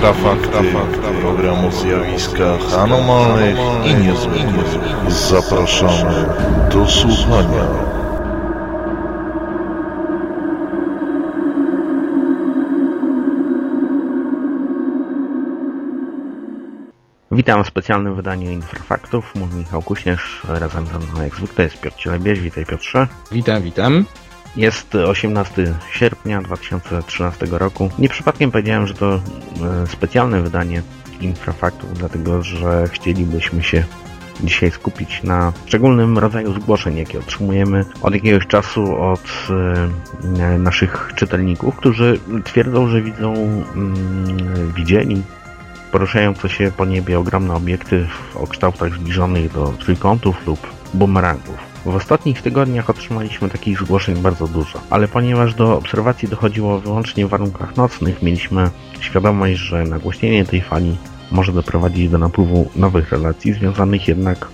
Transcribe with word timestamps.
Infrafakty, 0.00 0.74
program 1.20 1.64
o 1.64 1.70
zjawiskach 1.70 2.78
anomalnych 2.78 3.58
i 3.84 3.94
niezwykłych. 3.94 5.10
Zapraszamy 5.12 6.26
do 6.72 6.86
słuchania. 6.86 7.64
Witam 17.30 17.64
w 17.64 17.66
specjalnym 17.66 18.14
wydaniu 18.14 18.50
Infrafaktów. 18.50 19.34
Mówi 19.34 19.56
Michał 19.56 19.82
Kuśnierz, 19.82 20.42
razem 20.48 20.86
ze 20.86 20.98
mną 20.98 21.22
jak 21.22 21.34
zwykle 21.34 21.64
jest 21.64 21.80
Piotr 21.80 21.96
Cielebieś. 21.96 22.40
Witaj 22.40 22.66
Piotrze. 22.66 23.06
Witam, 23.32 23.62
witam. 23.62 24.04
Jest 24.56 24.94
18 24.94 25.74
sierpnia 25.92 26.42
2013 26.42 27.46
roku. 27.50 27.90
Nie 27.98 28.08
przypadkiem 28.08 28.50
powiedziałem, 28.50 28.86
że 28.86 28.94
to 28.94 29.14
e, 29.14 29.20
specjalne 29.86 30.42
wydanie 30.42 30.82
Infrafaktów, 31.20 31.94
dlatego 31.94 32.42
że 32.42 32.88
chcielibyśmy 32.88 33.62
się 33.62 33.84
dzisiaj 34.44 34.70
skupić 34.70 35.22
na 35.22 35.52
szczególnym 35.66 36.18
rodzaju 36.18 36.52
zgłoszeń, 36.52 36.96
jakie 36.96 37.18
otrzymujemy 37.18 37.84
od 38.02 38.14
jakiegoś 38.14 38.46
czasu 38.46 38.96
od 39.02 39.48
e, 40.38 40.58
naszych 40.58 41.12
czytelników, 41.16 41.76
którzy 41.76 42.20
twierdzą, 42.44 42.88
że 42.88 43.02
widzą, 43.02 43.34
mm, 43.34 44.72
widzieli 44.76 45.22
poruszające 45.92 46.48
się 46.48 46.72
po 46.76 46.84
niebie 46.84 47.18
ogromne 47.18 47.54
obiekty 47.54 48.06
o 48.34 48.46
kształtach 48.46 48.94
zbliżonych 48.94 49.52
do 49.52 49.66
trójkątów 49.68 50.46
lub 50.46 50.60
bumerangów. 50.94 51.69
W 51.84 51.96
ostatnich 51.96 52.42
tygodniach 52.42 52.90
otrzymaliśmy 52.90 53.48
takich 53.48 53.78
zgłoszeń 53.78 54.16
bardzo 54.16 54.48
dużo, 54.48 54.80
ale 54.90 55.08
ponieważ 55.08 55.54
do 55.54 55.76
obserwacji 55.76 56.28
dochodziło 56.28 56.80
wyłącznie 56.80 57.26
w 57.26 57.28
warunkach 57.28 57.76
nocnych, 57.76 58.22
mieliśmy 58.22 58.70
świadomość, 59.00 59.54
że 59.54 59.84
nagłośnienie 59.84 60.44
tej 60.44 60.60
fali 60.60 60.96
może 61.30 61.52
doprowadzić 61.52 62.08
do 62.08 62.18
napływu 62.18 62.70
nowych 62.76 63.12
relacji, 63.12 63.52
związanych 63.52 64.08
jednak 64.08 64.48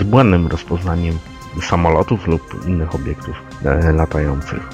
z 0.00 0.02
błędnym 0.02 0.46
rozpoznaniem 0.46 1.18
samolotów 1.62 2.26
lub 2.26 2.66
innych 2.66 2.94
obiektów 2.94 3.36
e, 3.64 3.92
latających, 3.92 4.68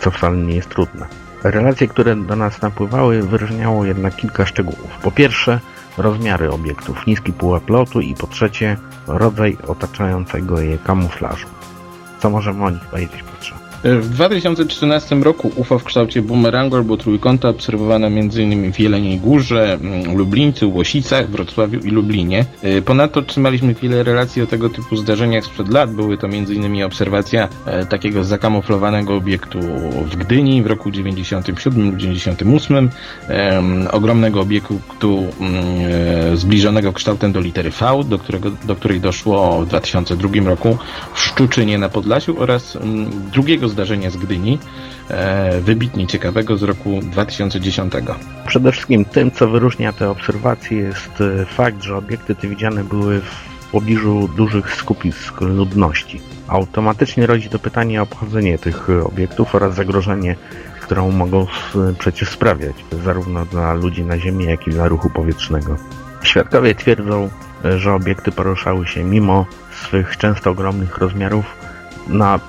co 0.00 0.10
wcale 0.10 0.36
nie 0.36 0.54
jest 0.54 0.68
trudne. 0.68 1.06
Relacje, 1.42 1.88
które 1.88 2.16
do 2.16 2.36
nas 2.36 2.62
napływały, 2.62 3.22
wyróżniało 3.22 3.84
jednak 3.84 4.16
kilka 4.16 4.46
szczegółów. 4.46 4.98
Po 5.02 5.10
pierwsze, 5.10 5.60
rozmiary 5.98 6.50
obiektów, 6.50 7.06
niski 7.06 7.32
pułap 7.32 7.70
lotu 7.70 8.00
i 8.00 8.14
po 8.14 8.26
trzecie, 8.26 8.76
rodzaj 9.06 9.56
otaczającego 9.66 10.60
je 10.60 10.78
kamuflażu. 10.78 11.46
Co 12.18 12.30
możemy 12.30 12.64
o 12.64 12.70
nich 12.70 12.84
powiedzieć, 12.84 13.22
Piotrze? 13.22 13.65
W 13.86 14.08
2013 14.08 15.16
roku 15.16 15.52
UFO 15.56 15.78
w 15.78 15.84
kształcie 15.84 16.22
bumerangu 16.22 16.76
albo 16.76 16.96
trójkąta 16.96 17.48
obserwowano 17.48 18.06
m.in. 18.06 18.72
w 18.72 18.80
Jeleniej 18.80 19.18
Górze, 19.18 19.72
mm, 19.72 20.16
Lublińcu, 20.16 20.74
Łosicach, 20.74 21.30
Wrocławiu 21.30 21.80
i 21.80 21.90
Lublinie. 21.90 22.44
Y, 22.64 22.82
ponadto 22.82 23.20
otrzymaliśmy 23.20 23.74
wiele 23.74 24.02
relacji 24.02 24.42
o 24.42 24.46
tego 24.46 24.68
typu 24.68 24.96
zdarzeniach 24.96 25.44
sprzed 25.44 25.68
lat. 25.68 25.92
Były 25.92 26.18
to 26.18 26.26
m.in. 26.26 26.82
obserwacja 26.84 27.48
e, 27.66 27.86
takiego 27.86 28.24
zakamuflowanego 28.24 29.14
obiektu 29.14 29.58
w 30.10 30.16
Gdyni 30.16 30.62
w 30.62 30.66
roku 30.66 30.90
97 30.90 31.84
lub 31.84 31.96
98, 31.96 32.90
ogromnego 33.92 34.40
obiektu 34.40 35.26
mm, 35.40 35.54
e, 36.32 36.36
zbliżonego 36.36 36.92
kształtem 36.92 37.32
do 37.32 37.40
litery 37.40 37.70
V, 37.70 38.04
do, 38.04 38.18
którego, 38.18 38.50
do 38.64 38.76
której 38.76 39.00
doszło 39.00 39.60
w 39.60 39.68
2002 39.68 40.28
roku 40.44 40.78
w 41.14 41.20
Szczuczynie 41.20 41.78
na 41.78 41.88
Podlasiu 41.88 42.42
oraz 42.42 42.76
mm, 42.76 43.10
drugiego 43.32 43.68
zdarzenia 43.76 44.10
z 44.10 44.16
Gdyni, 44.16 44.58
e, 45.08 45.60
wybitnie 45.60 46.06
ciekawego 46.06 46.56
z 46.56 46.62
roku 46.62 47.00
2010. 47.02 47.92
Przede 48.46 48.72
wszystkim 48.72 49.04
tym, 49.04 49.30
co 49.30 49.48
wyróżnia 49.48 49.92
te 49.92 50.10
obserwacje 50.10 50.78
jest 50.78 51.20
e, 51.20 51.44
fakt, 51.44 51.82
że 51.82 51.96
obiekty 51.96 52.34
te 52.34 52.48
widziane 52.48 52.84
były 52.84 53.20
w 53.20 53.56
pobliżu 53.72 54.28
dużych 54.36 54.74
skupisk 54.74 55.40
ludności. 55.40 56.20
Automatycznie 56.48 57.26
rodzi 57.26 57.48
to 57.48 57.58
pytanie 57.58 58.02
o 58.02 58.06
pochodzenie 58.06 58.58
tych 58.58 58.88
obiektów 59.04 59.54
oraz 59.54 59.74
zagrożenie, 59.74 60.36
którą 60.80 61.10
mogą 61.10 61.46
przecież 61.98 62.28
sprawiać, 62.28 62.76
zarówno 63.04 63.46
dla 63.46 63.74
ludzi 63.74 64.04
na 64.04 64.18
Ziemi, 64.18 64.44
jak 64.44 64.66
i 64.66 64.70
dla 64.70 64.88
ruchu 64.88 65.10
powietrznego. 65.10 65.76
Świadkowie 66.22 66.74
twierdzą, 66.74 67.30
e, 67.64 67.78
że 67.78 67.94
obiekty 67.94 68.32
poruszały 68.32 68.86
się 68.86 69.04
mimo 69.04 69.46
swych 69.82 70.16
często 70.16 70.50
ogromnych 70.50 70.98
rozmiarów 70.98 71.44
na 72.08 72.40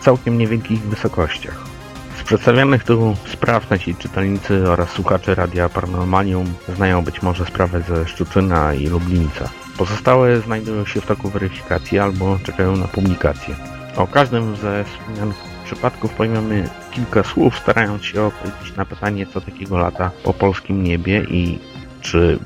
całkiem 0.00 0.38
niewielkich 0.38 0.82
wysokościach. 0.82 1.64
Z 2.20 2.22
przedstawionych 2.22 2.84
tu 2.84 3.16
spraw 3.32 3.70
nasi 3.70 3.94
czytelnicy 3.94 4.70
oraz 4.70 4.90
słuchacze 4.90 5.34
Radia 5.34 5.68
Paranormalium 5.68 6.54
znają 6.76 7.04
być 7.04 7.22
może 7.22 7.44
sprawę 7.46 7.82
ze 7.88 8.08
Szczuczyna 8.08 8.74
i 8.74 8.86
Lublińca. 8.86 9.48
Pozostałe 9.78 10.40
znajdują 10.40 10.84
się 10.84 11.00
w 11.00 11.06
toku 11.06 11.28
weryfikacji 11.28 11.98
albo 11.98 12.38
czekają 12.42 12.76
na 12.76 12.88
publikację. 12.88 13.54
O 13.96 14.06
każdym 14.06 14.56
ze 14.56 14.84
wspomnianych 14.84 15.36
przypadków 15.64 16.14
pojmiemy 16.14 16.68
kilka 16.90 17.22
słów, 17.22 17.58
starając 17.58 18.04
się 18.04 18.22
odpowiedzieć 18.22 18.76
na 18.76 18.84
pytanie, 18.84 19.26
co 19.26 19.40
takiego 19.40 19.78
lata 19.78 20.10
po 20.24 20.34
polskim 20.34 20.82
niebie 20.82 21.24
i 21.30 21.58
czy 22.00 22.38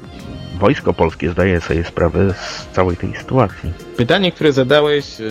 Wojsko 0.58 0.92
Polskie 0.92 1.30
zdaje 1.30 1.60
sobie 1.60 1.84
sprawę 1.84 2.34
z 2.34 2.68
całej 2.72 2.96
tej 2.96 3.16
sytuacji. 3.16 3.72
Pytanie, 3.96 4.32
które 4.32 4.52
zadałeś, 4.52 5.20
e, 5.20 5.24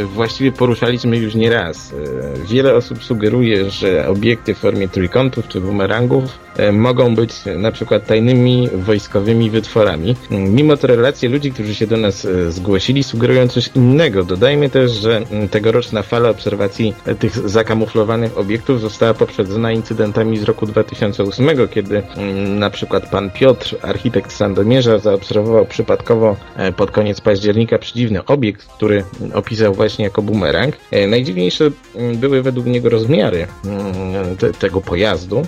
e, 0.00 0.04
właściwie 0.04 0.52
poruszaliśmy 0.52 1.16
już 1.16 1.34
nie 1.34 1.50
raz. 1.50 1.92
E, 1.92 2.46
wiele 2.46 2.74
osób 2.74 3.04
sugeruje, 3.04 3.70
że 3.70 4.08
obiekty 4.08 4.54
w 4.54 4.58
formie 4.58 4.88
trójkątów 4.88 5.48
czy 5.48 5.60
bumerangów 5.60 6.50
mogą 6.72 7.14
być 7.14 7.32
na 7.56 7.72
przykład 7.72 8.06
tajnymi 8.06 8.68
wojskowymi 8.74 9.50
wytworami. 9.50 10.16
Mimo 10.30 10.76
to 10.76 10.86
relacje 10.86 11.28
ludzi, 11.28 11.52
którzy 11.52 11.74
się 11.74 11.86
do 11.86 11.96
nas 11.96 12.26
zgłosili, 12.48 13.02
sugerują 13.02 13.48
coś 13.48 13.70
innego. 13.74 14.24
Dodajmy 14.24 14.70
też, 14.70 14.92
że 14.92 15.22
tegoroczna 15.50 16.02
fala 16.02 16.28
obserwacji 16.28 16.94
tych 17.18 17.48
zakamuflowanych 17.48 18.38
obiektów 18.38 18.80
została 18.80 19.14
poprzedzona 19.14 19.72
incydentami 19.72 20.38
z 20.38 20.42
roku 20.42 20.66
2008, 20.66 21.68
kiedy 21.70 22.02
na 22.46 22.70
przykład 22.70 23.10
pan 23.10 23.30
Piotr, 23.30 23.76
architekt 23.82 24.32
Sandomierza, 24.32 24.98
zaobserwował 24.98 25.66
przypadkowo 25.66 26.36
pod 26.76 26.90
koniec 26.90 27.20
października 27.30 27.78
przedziwny 27.78 28.24
obiekt, 28.24 28.66
który 28.66 29.04
opisał 29.34 29.74
właśnie 29.74 30.04
jako 30.04 30.22
bumerang. 30.22 30.76
E, 30.90 31.06
najdziwniejsze 31.06 31.70
mm, 31.94 32.16
były 32.16 32.42
według 32.42 32.66
niego 32.66 32.88
rozmiary 32.88 33.46
mm, 33.64 34.36
te, 34.36 34.52
tego 34.52 34.80
pojazdu, 34.80 35.42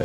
e, 0.00 0.04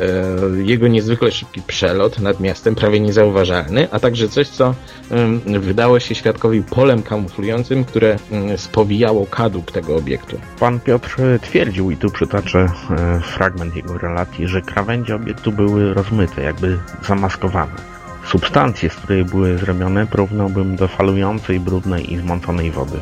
jego 0.62 0.88
niezwykle 0.88 1.32
szybki 1.32 1.62
przelot 1.62 2.18
nad 2.18 2.40
miastem, 2.40 2.74
prawie 2.74 3.00
niezauważalny, 3.00 3.88
a 3.90 4.00
także 4.00 4.28
coś, 4.28 4.48
co 4.48 4.74
mm, 5.10 5.40
wydało 5.60 6.00
się 6.00 6.14
świadkowi 6.14 6.62
polem 6.62 7.02
kamuflującym, 7.02 7.84
które 7.84 8.16
spowijało 8.56 9.26
kadłub 9.26 9.72
tego 9.72 9.96
obiektu. 9.96 10.38
Pan 10.60 10.80
Piotr 10.80 11.16
twierdził, 11.42 11.90
i 11.90 11.96
tu 11.96 12.10
przytaczę 12.10 12.58
e, 12.90 13.20
fragment 13.20 13.76
jego 13.76 13.98
relacji, 13.98 14.48
że 14.48 14.62
krawędzie 14.62 15.14
obiektu 15.14 15.52
były 15.52 15.94
rozmyte, 15.94 16.42
jakby 16.42 16.78
zamaskowane. 17.08 17.93
Substancje, 18.26 18.90
z 18.90 18.96
której 18.96 19.24
były 19.24 19.58
zrobione, 19.58 20.06
porównałbym 20.06 20.76
do 20.76 20.88
falującej, 20.88 21.60
brudnej 21.60 22.12
i 22.12 22.16
zmąconej 22.16 22.70
wody. 22.70 22.98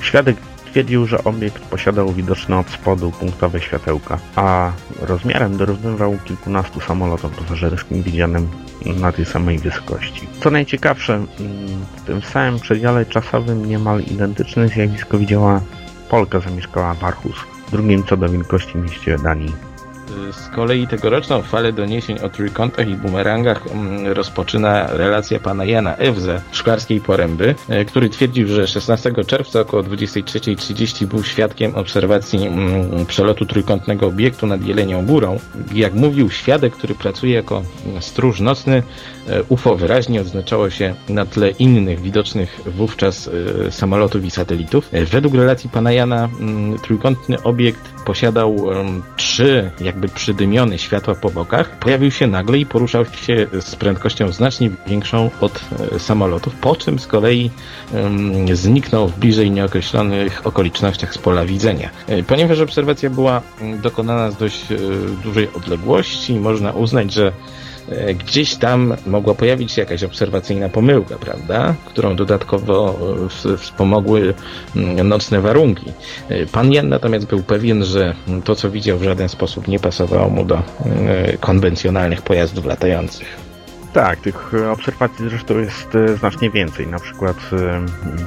Świadek 0.00 0.36
twierdził, 0.70 1.06
że 1.06 1.24
obiekt 1.24 1.62
posiadał 1.62 2.12
widoczne 2.12 2.58
od 2.58 2.70
spodu 2.70 3.10
punktowe 3.10 3.60
światełka, 3.60 4.18
a 4.36 4.72
rozmiarem 5.00 5.56
dorównywał 5.56 6.18
kilkunastu 6.24 6.80
samolotom 6.80 7.30
pasażerskim 7.30 8.02
widzianym 8.02 8.48
na 9.00 9.12
tej 9.12 9.24
samej 9.24 9.58
wysokości. 9.58 10.28
Co 10.40 10.50
najciekawsze, 10.50 11.26
w 11.96 12.02
tym 12.02 12.22
samym 12.22 12.60
przedziale 12.60 13.06
czasowym 13.06 13.68
niemal 13.68 14.00
identyczne 14.00 14.68
zjawisko 14.68 15.18
widziała 15.18 15.60
Polka 16.08 16.40
zamieszkała 16.40 16.94
w 16.94 17.04
Aarhus, 17.04 17.36
drugim 17.72 18.04
co 18.04 18.16
do 18.16 18.28
wielkości 18.28 18.78
mieście 18.78 19.16
Danii. 19.18 19.73
Z 20.32 20.48
kolei 20.48 20.88
tegoroczną 20.88 21.42
falę 21.42 21.72
doniesień 21.72 22.18
o 22.18 22.28
trójkątach 22.28 22.88
i 22.88 22.94
bumerangach 22.96 23.66
mm, 23.66 24.06
rozpoczyna 24.06 24.86
relacja 24.86 25.40
pana 25.40 25.64
Jana 25.64 25.96
F. 25.96 26.20
ze 26.20 26.40
Szklarskiej 26.52 27.00
Poręby, 27.00 27.54
e, 27.68 27.84
który 27.84 28.08
twierdził, 28.08 28.48
że 28.48 28.66
16 28.66 29.12
czerwca 29.26 29.60
około 29.60 29.82
23.30 29.82 31.06
był 31.06 31.24
świadkiem 31.24 31.74
obserwacji 31.74 32.46
mm, 32.46 33.06
przelotu 33.06 33.46
trójkątnego 33.46 34.06
obiektu 34.06 34.46
nad 34.46 34.66
Jelenią 34.66 35.06
Górą. 35.06 35.38
Jak 35.74 35.94
mówił 35.94 36.30
świadek, 36.30 36.72
który 36.72 36.94
pracuje 36.94 37.34
jako 37.34 37.62
stróż 38.00 38.40
nocny, 38.40 38.82
e, 39.28 39.42
UFO 39.42 39.76
wyraźnie 39.76 40.20
odznaczało 40.20 40.70
się 40.70 40.94
na 41.08 41.26
tle 41.26 41.50
innych 41.50 42.00
widocznych 42.00 42.60
wówczas 42.66 43.30
e, 43.66 43.72
samolotów 43.72 44.24
i 44.24 44.30
satelitów. 44.30 44.88
Według 45.10 45.34
relacji 45.34 45.70
pana 45.70 45.92
Jana 45.92 46.28
mm, 46.40 46.78
trójkątny 46.78 47.42
obiekt 47.42 47.93
posiadał 48.04 48.66
trzy 49.16 49.70
jakby 49.80 50.08
przydymiony 50.08 50.78
światła 50.78 51.14
po 51.14 51.30
bokach, 51.30 51.78
pojawił 51.78 52.10
się 52.10 52.26
nagle 52.26 52.58
i 52.58 52.66
poruszał 52.66 53.04
się 53.04 53.46
z 53.60 53.76
prędkością 53.76 54.32
znacznie 54.32 54.70
większą 54.86 55.30
od 55.40 55.60
e, 55.94 55.98
samolotów, 55.98 56.54
po 56.54 56.76
czym 56.76 56.98
z 56.98 57.06
kolei 57.06 57.50
um, 57.94 58.56
zniknął 58.56 59.08
w 59.08 59.18
bliżej 59.18 59.50
nieokreślonych 59.50 60.46
okolicznościach 60.46 61.14
z 61.14 61.18
pola 61.18 61.44
widzenia. 61.44 61.90
E, 62.06 62.22
ponieważ 62.22 62.60
obserwacja 62.60 63.10
była 63.10 63.42
dokonana 63.82 64.30
z 64.30 64.36
dość 64.36 64.72
e, 64.72 64.76
dużej 65.22 65.48
odległości, 65.52 66.34
można 66.40 66.72
uznać, 66.72 67.12
że 67.12 67.32
gdzieś 68.18 68.54
tam 68.56 68.94
mogła 69.06 69.34
pojawić 69.34 69.72
się 69.72 69.82
jakaś 69.82 70.02
obserwacyjna 70.02 70.68
pomyłka, 70.68 71.16
prawda? 71.18 71.74
Którą 71.84 72.16
dodatkowo 72.16 72.98
e, 73.52 73.56
wspomogły 73.56 74.34
mm, 74.76 75.08
nocne 75.08 75.40
warunki. 75.40 75.92
E, 76.28 76.46
pan 76.46 76.72
Jan 76.72 76.88
natomiast 76.88 77.26
był 77.26 77.42
pewien, 77.42 77.84
że 77.84 78.14
to, 78.44 78.54
co 78.54 78.70
widział, 78.70 78.98
w 78.98 79.02
żaden 79.02 79.28
sposób 79.28 79.68
nie 79.68 79.78
pasowało 79.78 80.30
mu 80.30 80.44
do 80.44 80.62
konwencjonalnych 81.40 82.22
pojazdów 82.22 82.66
latających. 82.66 83.43
Tak, 83.94 84.20
tych 84.20 84.52
obserwacji 84.72 85.28
zresztą 85.28 85.58
jest 85.58 85.94
e, 85.94 86.16
znacznie 86.16 86.50
więcej. 86.50 86.86
Na 86.86 86.98
przykład 86.98 87.36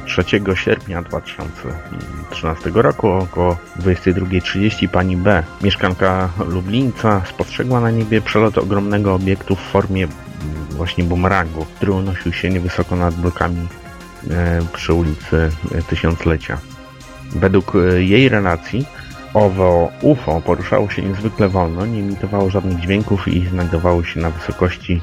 3 0.05 0.23
e, 0.51 0.55
sierpnia 0.55 1.01
2013 1.01 2.71
roku 2.73 3.07
około 3.07 3.57
22.30 3.79 4.87
pani 4.87 5.17
B, 5.17 5.43
mieszkanka 5.61 6.29
Lublińca, 6.47 7.21
spostrzegła 7.29 7.81
na 7.81 7.91
niebie 7.91 8.21
przelot 8.21 8.57
ogromnego 8.57 9.13
obiektu 9.13 9.55
w 9.55 9.59
formie 9.59 10.07
właśnie 10.69 11.03
bumerangu, 11.03 11.65
który 11.75 11.91
unosił 11.91 12.33
się 12.33 12.49
niewysoko 12.49 12.95
nad 12.95 13.15
blokami 13.15 13.67
e, 14.29 14.61
przy 14.73 14.93
ulicy 14.93 15.51
Tysiąclecia. 15.89 16.57
Według 17.35 17.73
jej 17.97 18.29
relacji 18.29 18.85
owo 19.33 19.91
UFO 20.01 20.41
poruszało 20.41 20.89
się 20.89 21.01
niezwykle 21.01 21.49
wolno, 21.49 21.85
nie 21.85 21.99
emitowało 21.99 22.49
żadnych 22.49 22.79
dźwięków 22.79 23.27
i 23.27 23.47
znajdowało 23.47 24.03
się 24.03 24.19
na 24.19 24.29
wysokości 24.29 25.01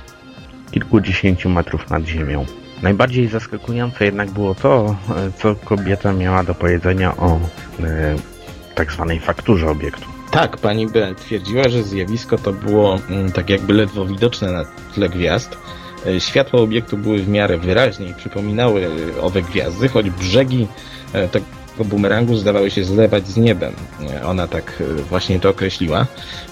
kilkudziesięciu 0.74 1.48
metrów 1.48 1.90
nad 1.90 2.04
ziemią. 2.04 2.44
Najbardziej 2.82 3.28
zaskakujące 3.28 4.04
jednak 4.04 4.30
było 4.30 4.54
to, 4.54 4.96
co 5.38 5.54
kobieta 5.54 6.12
miała 6.12 6.44
do 6.44 6.54
powiedzenia 6.54 7.16
o 7.16 7.40
e, 7.80 8.16
tak 8.74 8.92
zwanej 8.92 9.20
fakturze 9.20 9.70
obiektu. 9.70 10.04
Tak, 10.30 10.56
pani 10.56 10.86
B. 10.86 11.14
twierdziła, 11.14 11.68
że 11.68 11.82
zjawisko 11.82 12.38
to 12.38 12.52
było 12.52 12.94
m, 12.94 13.00
mm, 13.10 13.32
tak 13.32 13.50
jakby 13.50 13.72
ledwo 13.72 14.06
widoczne 14.06 14.52
na 14.52 14.64
tle 14.94 15.08
gwiazd. 15.08 15.58
E, 16.06 16.20
światła 16.20 16.60
obiektu 16.60 16.98
były 16.98 17.18
w 17.18 17.28
miarę 17.28 17.58
wyraźnie 17.58 18.06
i 18.06 18.14
przypominały 18.14 18.90
owe 19.20 19.42
gwiazdy, 19.42 19.88
choć 19.88 20.10
brzegi 20.10 20.66
e, 21.12 21.28
tak 21.28 21.42
bumerangu 21.84 22.36
zdawały 22.36 22.70
się 22.70 22.84
zlewać 22.84 23.28
z 23.28 23.36
niebem. 23.36 23.72
Ona 24.24 24.46
tak 24.46 24.82
e, 24.82 25.02
właśnie 25.02 25.40
to 25.40 25.48
określiła. 25.50 26.06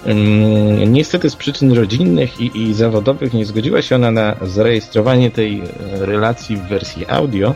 Mm, 0.05 0.93
niestety 0.93 1.31
z 1.31 1.37
przyczyn 1.37 1.73
rodzinnych 1.73 2.41
i, 2.41 2.63
i 2.63 2.75
zawodowych 2.75 3.35
nie 3.35 3.47
zgodziła 3.47 3.83
się 3.83 3.97
ona 3.97 4.11
na 4.11 4.37
zarejestrowanie 4.43 5.31
tej 5.31 5.61
e, 5.61 6.07
relacji 6.07 6.57
w 6.57 6.63
wersji 6.63 7.07
audio. 7.09 7.55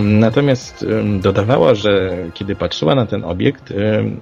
Natomiast 0.00 0.86
dodawała, 1.20 1.74
że 1.74 2.16
kiedy 2.34 2.56
patrzyła 2.56 2.94
na 2.94 3.06
ten 3.06 3.24
obiekt, 3.24 3.72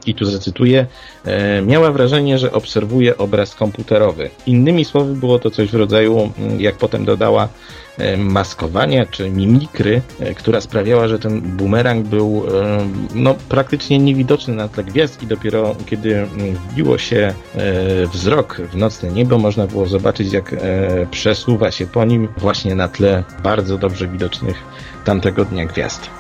i 0.07 0.15
tu 0.15 0.25
zacytuję, 0.25 0.87
e, 1.25 1.63
miała 1.63 1.93
wrażenie, 1.93 2.39
że 2.39 2.53
obserwuje 2.53 3.19
obraz 3.19 3.55
komputerowy. 3.55 4.31
Innymi 4.47 4.85
słowy, 4.85 5.15
było 5.15 5.39
to 5.39 5.51
coś 5.51 5.71
w 5.71 5.75
rodzaju, 5.75 6.33
jak 6.59 6.77
potem 6.77 7.05
dodała, 7.05 7.49
E, 7.99 8.17
maskowania 8.17 9.07
czy 9.07 9.31
mimikry, 9.31 10.03
e, 10.21 10.35
która 10.35 10.61
sprawiała, 10.61 11.09
że 11.09 11.19
ten 11.19 11.41
bumerang 11.41 12.07
był 12.07 12.43
e, 12.47 12.89
no, 13.15 13.35
praktycznie 13.49 13.99
niewidoczny 13.99 14.55
na 14.55 14.69
tle 14.69 14.85
gwiazd 14.85 15.23
i 15.23 15.27
dopiero 15.27 15.77
kiedy 15.87 16.27
wbiło 16.71 16.99
się 16.99 17.35
wzrok 18.13 18.57
w 18.73 18.77
nocne 18.77 19.11
niebo, 19.11 19.39
można 19.39 19.67
było 19.67 19.87
zobaczyć 19.87 20.33
jak 20.33 20.57
przesuwa 21.11 21.71
się 21.71 21.87
po 21.87 22.05
nim 22.05 22.29
właśnie 22.37 22.75
na 22.75 22.89
tle 22.89 23.25
bardzo 23.43 23.79
dobrze 23.79 24.09
widocznych 24.09 24.57
tamtego 25.07 25.45
dnia 25.45 25.67
gwiazd. 25.67 26.11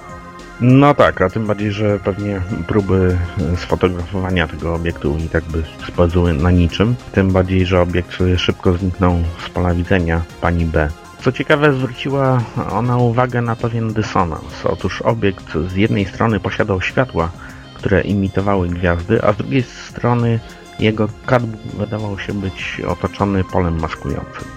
No 0.60 0.94
tak, 0.94 1.22
a 1.22 1.30
tym 1.30 1.46
bardziej, 1.46 1.72
że 1.72 1.98
pewnie 1.98 2.40
próby 2.66 3.18
sfotografowania 3.56 4.48
tego 4.48 4.74
obiektu 4.74 5.16
i 5.26 5.28
tak 5.28 5.44
by 5.44 5.62
spadły 5.88 6.32
na 6.32 6.50
niczym. 6.50 6.94
Tym 7.12 7.30
bardziej, 7.32 7.66
że 7.66 7.80
obiekt 7.80 8.18
szybko 8.36 8.72
zniknął 8.72 9.14
z 9.46 9.48
pola 9.48 9.74
widzenia 9.74 10.22
pani 10.40 10.64
B. 10.64 10.88
Co 11.20 11.32
ciekawe, 11.32 11.72
zwróciła 11.72 12.40
ona 12.70 12.96
uwagę 12.96 13.42
na 13.42 13.56
pewien 13.56 13.92
dysonans. 13.92 14.66
Otóż 14.66 15.02
obiekt 15.02 15.54
z 15.68 15.76
jednej 15.76 16.06
strony 16.06 16.40
posiadał 16.40 16.80
światła, 16.80 17.30
które 17.74 18.00
imitowały 18.00 18.68
gwiazdy, 18.68 19.22
a 19.22 19.32
z 19.32 19.36
drugiej 19.36 19.62
strony 19.62 20.40
jego 20.78 21.08
kadłub 21.26 21.60
wydawał 21.78 22.18
się 22.18 22.32
być 22.32 22.80
otoczony 22.88 23.44
polem 23.44 23.80
maskującym. 23.80 24.55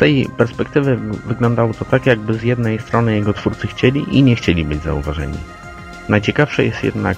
Tej 0.00 0.28
perspektywy 0.36 0.96
wyglądało 1.26 1.74
to 1.74 1.84
tak, 1.84 2.06
jakby 2.06 2.34
z 2.34 2.42
jednej 2.42 2.78
strony 2.78 3.14
jego 3.16 3.32
twórcy 3.32 3.66
chcieli 3.66 4.18
i 4.18 4.22
nie 4.22 4.36
chcieli 4.36 4.64
być 4.64 4.82
zauważeni. 4.82 5.38
Najciekawsze 6.08 6.64
jest 6.64 6.84
jednak 6.84 7.16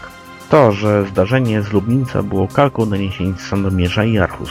to, 0.50 0.72
że 0.72 1.04
zdarzenie 1.04 1.62
z 1.62 1.72
Lubnica 1.72 2.22
było 2.22 2.48
kalką 2.48 2.90
doniesień 2.90 3.34
z 3.38 3.40
Sandomierza 3.40 4.04
i 4.04 4.18
Archus. 4.18 4.50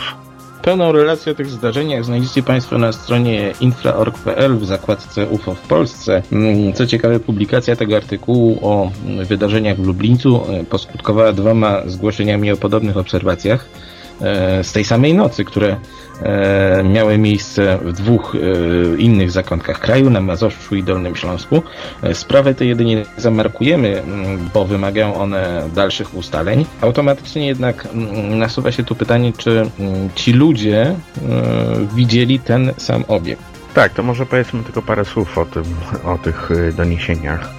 Pełną 0.62 0.92
relację 0.92 1.32
o 1.32 1.36
tych 1.36 1.50
zdarzeniach 1.50 2.06
znajdziecie 2.06 2.44
Państwo 2.44 2.78
na 2.78 2.92
stronie 2.92 3.54
infra.org.pl 3.62 4.58
w 4.58 4.66
zakładce 4.66 5.28
UFO 5.28 5.56
w 5.56 5.62
Polsce. 5.62 6.22
Mm, 6.32 6.74
co 6.74 6.88
ciekawe, 6.88 7.20
publikacja 7.20 7.76
tego 7.76 7.96
artykułu 7.96 8.60
o 8.62 8.92
wydarzeniach 9.26 9.78
w 9.78 9.86
Lublińcu 9.86 10.42
e, 10.50 10.64
poskutkowała 10.64 11.34
dwoma 11.34 11.82
zgłoszeniami 11.86 12.52
o 12.52 12.58
podobnych 12.58 12.98
obserwacjach 12.98 13.66
z 14.64 14.72
tej 14.72 14.86
samej 14.86 15.14
nocy, 15.14 15.46
które 15.46 15.78
E, 16.24 16.84
miały 16.84 17.18
miejsce 17.18 17.78
w 17.82 17.94
dwóch 17.94 18.36
e, 18.36 18.98
innych 18.98 19.32
zakątkach 19.32 19.80
kraju, 19.80 20.10
na 20.10 20.22
Mazowszu 20.22 20.76
i 20.76 20.84
Dolnym 20.84 21.16
Śląsku. 21.16 21.62
E, 22.04 22.16
sprawę 22.16 22.54
tę 22.54 22.66
jedynie 22.66 23.06
zamarkujemy, 23.18 24.04
bo 24.54 24.66
wymagają 24.66 25.16
one 25.16 25.70
dalszych 25.76 26.16
ustaleń. 26.16 26.66
Automatycznie 26.82 27.48
jednak 27.48 27.88
nasuwa 28.30 28.72
się 28.72 28.84
tu 28.84 28.96
pytanie, 28.96 29.34
czy 29.38 29.66
ci 30.16 30.34
ludzie 30.34 30.96
widzieli 31.96 32.40
ten 32.40 32.74
sam 32.78 33.04
obiekt. 33.08 33.44
Tak, 33.74 33.94
to 33.94 34.04
może 34.04 34.26
powiedzmy 34.26 34.64
tylko 34.64 34.82
parę 34.82 35.06
słów 35.06 35.38
o, 35.38 35.46
tym, 35.46 35.64
o 36.06 36.18
tych 36.18 36.50
doniesieniach. 36.78 37.50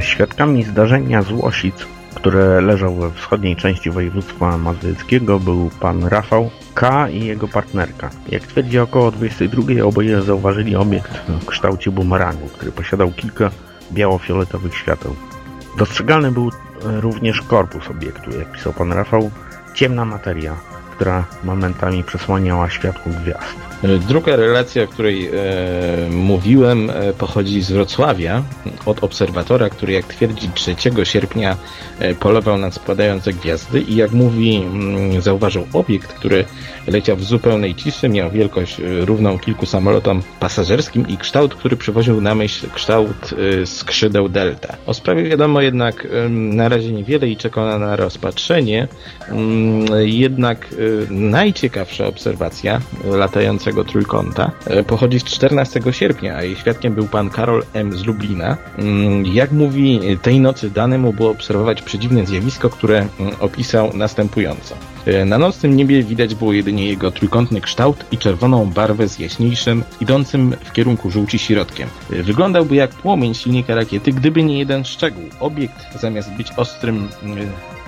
Świadkami 0.00 0.64
zdarzenia 0.64 1.22
z 1.22 1.30
Łosic 1.32 1.97
które 2.18 2.60
leżał 2.60 2.94
we 2.94 3.10
wschodniej 3.10 3.56
części 3.56 3.90
województwa 3.90 4.58
mazowieckiego, 4.58 5.40
był 5.40 5.70
pan 5.80 6.04
Rafał 6.04 6.50
K. 6.74 7.08
i 7.08 7.24
jego 7.24 7.48
partnerka. 7.48 8.10
Jak 8.28 8.42
twierdzi 8.42 8.78
około 8.78 9.10
22 9.10 9.62
oboje 9.84 10.22
zauważyli 10.22 10.76
obiekt 10.76 11.12
w 11.28 11.46
kształcie 11.46 11.90
bumerangu, 11.90 12.48
który 12.48 12.72
posiadał 12.72 13.10
kilka 13.10 13.50
biało-fioletowych 13.92 14.74
świateł. 14.74 15.16
Dostrzegalny 15.78 16.32
był 16.32 16.50
również 16.84 17.42
korpus 17.42 17.88
obiektu, 17.90 18.38
jak 18.38 18.52
pisał 18.52 18.72
pan 18.72 18.92
Rafał, 18.92 19.30
ciemna 19.74 20.04
materia, 20.04 20.56
która 20.96 21.24
momentami 21.44 22.04
przesłaniała 22.04 22.70
światło 22.70 23.12
gwiazd. 23.22 23.67
Druga 23.82 24.36
relacja, 24.36 24.82
o 24.82 24.86
której 24.86 25.26
e, 25.26 25.30
mówiłem, 26.10 26.90
e, 26.90 27.12
pochodzi 27.12 27.62
z 27.62 27.72
Wrocławia 27.72 28.42
od 28.86 29.04
obserwatora, 29.04 29.70
który 29.70 29.92
jak 29.92 30.04
twierdzi 30.06 30.50
3 30.54 30.76
sierpnia 31.04 31.56
e, 31.98 32.14
polował 32.14 32.58
na 32.58 32.70
spadające 32.70 33.32
gwiazdy 33.32 33.80
i 33.80 33.96
jak 33.96 34.12
mówi, 34.12 34.56
m, 34.56 34.96
mm, 34.96 35.22
zauważył 35.22 35.66
obiekt, 35.72 36.12
który 36.12 36.44
leciał 36.86 37.16
w 37.16 37.24
zupełnej 37.24 37.74
ciszy, 37.74 38.08
miał 38.08 38.30
wielkość 38.30 38.80
e, 38.80 39.04
równą 39.04 39.38
kilku 39.38 39.66
samolotom 39.66 40.22
pasażerskim 40.40 41.08
i 41.08 41.16
kształt, 41.16 41.54
który 41.54 41.76
przywoził 41.76 42.20
na 42.20 42.34
myśl 42.34 42.66
kształt 42.74 43.34
e, 43.62 43.66
skrzydeł 43.66 44.28
Delta. 44.28 44.76
O 44.86 44.94
sprawie 44.94 45.22
wiadomo 45.22 45.60
jednak 45.60 46.06
e, 46.06 46.28
na 46.28 46.68
razie 46.68 46.92
niewiele 46.92 47.28
i 47.28 47.36
czeka 47.36 47.78
na 47.78 47.96
rozpatrzenie, 47.96 48.88
mm, 49.28 49.86
jednak 50.02 50.66
najciekawsza 51.10 52.06
obserwacja 52.06 52.80
latająca 53.04 53.67
trójkąta 53.72 54.50
e, 54.66 54.84
pochodzi 54.84 55.20
z 55.20 55.24
14 55.24 55.80
sierpnia, 55.90 56.36
a 56.36 56.42
jej 56.42 56.56
świadkiem 56.56 56.94
był 56.94 57.06
pan 57.06 57.30
Karol 57.30 57.62
M. 57.72 57.92
z 57.92 58.06
Lublina. 58.06 58.56
Mm, 58.78 59.26
jak 59.26 59.52
mówi, 59.52 60.00
tej 60.22 60.40
nocy 60.40 60.70
dane 60.70 60.98
mu 60.98 61.12
było 61.12 61.30
obserwować 61.30 61.82
przedziwne 61.82 62.26
zjawisko, 62.26 62.70
które 62.70 63.06
mm, 63.20 63.34
opisał 63.40 63.90
następująco. 63.94 64.74
E, 65.06 65.24
na 65.24 65.38
nocnym 65.38 65.76
niebie 65.76 66.02
widać 66.02 66.34
było 66.34 66.52
jedynie 66.52 66.88
jego 66.88 67.10
trójkątny 67.10 67.60
kształt 67.60 68.04
i 68.12 68.18
czerwoną 68.18 68.66
barwę 68.66 69.08
z 69.08 69.18
jaśniejszym, 69.18 69.84
idącym 70.00 70.54
w 70.64 70.72
kierunku 70.72 71.10
żółci 71.10 71.38
środkiem. 71.38 71.88
E, 72.12 72.22
wyglądałby 72.22 72.76
jak 72.76 72.90
płomień 72.90 73.34
silnika 73.34 73.74
rakiety, 73.74 74.12
gdyby 74.12 74.42
nie 74.42 74.58
jeden 74.58 74.84
szczegół. 74.84 75.24
Obiekt, 75.40 76.00
zamiast 76.00 76.30
być 76.32 76.52
ostrym 76.56 77.08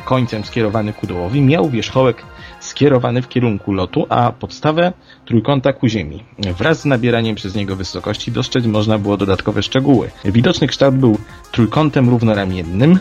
końcem 0.04 0.45
skierowany 0.45 0.92
ku 0.92 1.07
dołowi, 1.07 1.42
miał 1.42 1.71
wierzchołek 1.71 2.23
skierowany 2.61 3.23
w 3.23 3.28
kierunku 3.28 3.73
lotu, 3.73 4.07
a 4.09 4.33
podstawę 4.33 4.92
trójkąta 5.25 5.73
ku 5.73 5.88
ziemi. 5.88 6.25
Wraz 6.59 6.80
z 6.80 6.85
nabieraniem 6.85 7.37
przez 7.37 7.54
niego 7.54 7.76
wysokości 7.76 8.33
dostrzec 8.33 8.66
można 8.66 8.99
było 8.99 9.16
dodatkowe 9.16 9.62
szczegóły. 9.62 10.11
Widoczny 10.25 10.66
kształt 10.66 10.95
był 10.95 11.19
trójkątem 11.52 12.09
równoramiennym. 12.09 12.99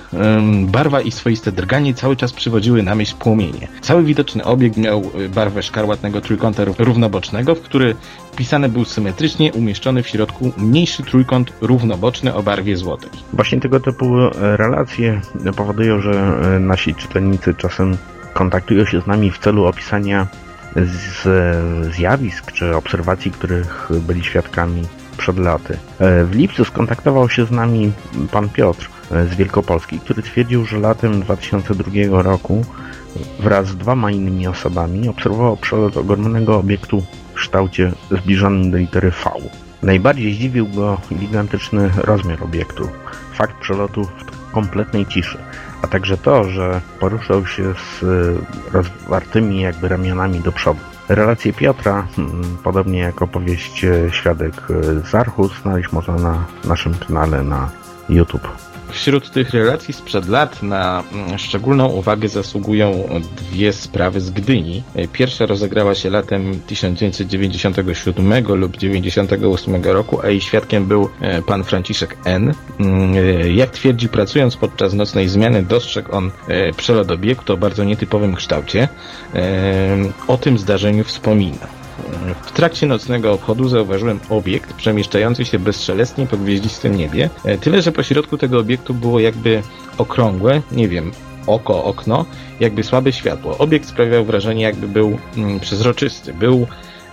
Barwa 0.65 1.01
i 1.01 1.12
swoiste 1.12 1.51
drganie 1.51 1.94
cały 1.94 2.15
czas 2.15 2.34
przywodziły 2.34 2.84
na 2.84 2.96
myśl 2.96 3.15
płomienie. 3.15 3.68
Cały 3.82 4.03
widoczny 4.03 4.44
obiekt 4.44 4.77
miał 4.77 5.03
y, 5.20 5.29
barwę 5.29 5.63
szkarłatnego 5.63 6.22
trójkąta 6.22 6.63
równobocznego, 6.77 7.56
w 7.56 7.62
który 7.62 7.96
wpisany 8.39 8.69
był 8.69 8.86
symetrycznie 8.86 9.53
umieszczony 9.53 10.03
w 10.03 10.08
środku 10.08 10.51
mniejszy 10.58 11.03
trójkąt 11.03 11.53
równoboczny 11.62 12.34
o 12.34 12.43
barwie 12.43 12.77
złotej. 12.77 13.10
Właśnie 13.34 13.60
tego 13.60 13.79
typu 13.79 14.17
e, 14.19 14.58
relacje 14.58 15.22
powodują, 15.55 16.01
że 16.01 16.12
e, 16.12 16.60
nasi 16.60 16.96
czytelnicy 16.96 17.53
czasem 17.53 17.98
kontaktują 18.34 18.86
się 18.86 19.01
z 19.01 19.08
nami 19.08 19.31
w 19.31 19.38
celu 19.38 19.65
opisania 19.65 20.27
z 20.75 21.27
zjawisk 21.96 22.51
czy 22.51 22.75
obserwacji, 22.75 23.31
których 23.31 23.89
byli 24.08 24.24
świadkami 24.24 24.84
przed 25.17 25.39
laty. 25.39 25.77
E, 26.00 26.25
w 26.25 26.36
lipcu 26.36 26.65
skontaktował 26.65 27.29
się 27.29 27.46
z 27.46 27.51
nami 27.51 27.91
pan 28.31 28.50
Piotr 28.50 28.89
z 29.31 29.36
Wielkopolski, 29.36 30.00
który 30.00 30.22
twierdził, 30.22 30.65
że 30.65 30.79
latem 30.79 31.22
2002 31.22 32.22
roku 32.22 32.65
wraz 33.39 33.67
z 33.67 33.75
dwoma 33.75 34.12
innymi 34.12 34.48
osobami 34.48 35.10
obserwował 35.10 35.58
przelot 35.58 35.98
ogromnego 35.98 36.58
obiektu 36.58 37.03
kształcie 37.39 37.91
zbliżonym 38.12 38.72
do 38.72 38.77
litery 38.77 39.12
V. 39.12 39.29
Najbardziej 39.84 40.34
zdziwił 40.34 40.67
go 40.67 40.98
gigantyczny 41.13 41.91
rozmiar 41.98 42.43
obiektu, 42.43 42.89
fakt 43.34 43.55
przelotu 43.62 44.03
w 44.03 44.51
kompletnej 44.51 45.05
ciszy, 45.05 45.38
a 45.81 45.88
także 45.88 46.17
to, 46.17 46.43
że 46.43 46.81
poruszał 47.00 47.46
się 47.46 47.74
z 47.74 48.05
rozwartymi 48.74 49.62
jakby 49.62 49.88
ramionami 49.88 50.39
do 50.39 50.51
przodu. 50.51 50.79
Relację 51.10 51.53
Piotra, 51.53 52.08
hmm, 52.15 52.58
podobnie 52.63 53.00
jak 53.00 53.22
opowieść 53.22 53.86
e, 53.86 54.12
Świadek 54.12 54.53
e, 54.69 55.10
z 55.10 55.15
Archus, 55.15 55.51
znaleźć 55.62 55.91
można 55.91 56.15
na 56.15 56.46
naszym 56.65 56.93
kanale 56.93 57.43
na 57.43 57.69
YouTube. 58.10 58.69
Wśród 58.91 59.31
tych 59.31 59.50
relacji 59.50 59.93
sprzed 59.93 60.27
lat 60.27 60.63
na 60.63 61.03
mm, 61.13 61.39
szczególną 61.39 61.88
uwagę 61.88 62.27
zasługują 62.27 63.10
dwie 63.38 63.74
sprawy 63.74 64.22
z 64.22 64.29
Gdyni. 64.29 64.84
Pierwsza 65.13 65.46
rozegrała 65.46 65.96
się 65.96 66.10
latem 66.10 66.60
1997 66.67 68.46
lub 68.48 68.77
1998 68.77 69.84
roku, 69.84 70.22
a 70.22 70.29
jej 70.29 70.41
świadkiem 70.41 70.86
był 70.86 71.10
e, 71.22 71.41
pan 71.41 71.63
Franciszek 71.63 72.17
N. 72.25 72.53
Mm, 72.79 73.13
jak 73.55 73.69
twierdzi, 73.69 74.10
pracując 74.10 74.58
podczas 74.58 74.93
nocnej 74.93 75.29
zmiany, 75.29 75.63
dostrzegł 75.63 76.15
on 76.15 76.31
przelot 76.77 77.12
obiektu 77.12 77.53
o 77.53 77.58
bardzo 77.58 77.84
nietypowym 77.84 78.36
kształcie. 78.36 78.88
O 80.27 80.38
tym 80.38 80.58
zdarzeniu 80.58 81.03
wspomina. 81.03 81.78
W 82.46 82.51
trakcie 82.51 82.88
nocnego 82.88 83.34
obchodu 83.34 83.70
zauważyłem 83.70 84.20
obiekt 84.29 84.74
przemieszczający 84.74 85.46
się 85.46 85.60
bezszelestnie 85.60 86.27
po 86.27 86.38
gwieździstym 86.38 86.96
niebie. 86.96 87.29
E, 87.44 87.58
tyle, 87.58 87.82
że 87.82 87.91
pośrodku 87.91 88.38
tego 88.38 88.60
obiektu 88.60 88.94
było 88.94 89.20
jakby 89.20 89.62
okrągłe, 89.98 90.62
nie 90.72 90.88
wiem, 90.88 91.12
oko, 91.48 91.84
okno, 91.84 92.25
jakby 92.60 92.84
słabe 92.84 93.13
światło. 93.13 93.58
Obiekt 93.58 93.89
sprawiał 93.89 94.25
wrażenie, 94.25 94.63
jakby 94.63 94.88
był 94.88 95.18
mm, 95.38 95.60
przezroczysty. 95.60 96.34
Był 96.34 96.68